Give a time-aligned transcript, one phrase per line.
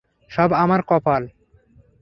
[0.31, 1.23] সব আমার কপাল!